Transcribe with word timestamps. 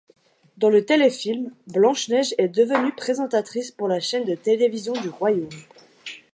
Dans 0.57 0.71
le 0.71 0.83
téléfilm, 0.83 1.51
Blanche-Neige 1.67 2.33
est 2.39 2.47
devenue 2.47 2.91
présentatrice 2.95 3.69
pour 3.69 3.87
la 3.87 3.99
chaine 3.99 4.25
de 4.25 4.33
télévision 4.33 4.93
du 4.93 5.09
royaume. 5.09 5.47